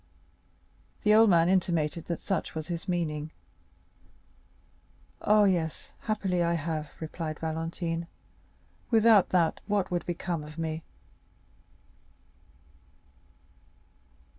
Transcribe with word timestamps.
The 1.03 1.13
old 1.13 1.29
man 1.29 1.47
intimated 1.47 2.05
that 2.07 2.23
such 2.23 2.55
was 2.55 2.69
his 2.69 2.87
meaning. 2.87 3.29
"Ah, 5.21 5.43
yes, 5.43 5.91
happily 5.99 6.41
I 6.41 6.55
have," 6.55 6.89
replied 6.99 7.37
Valentine. 7.39 8.07
"Without 8.89 9.29
that, 9.29 9.59
what 9.67 9.91
would 9.91 10.07
become 10.07 10.43
of 10.43 10.57
me?" 10.57 10.81